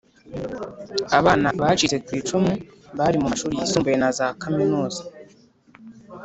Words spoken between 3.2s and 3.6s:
mu mashuri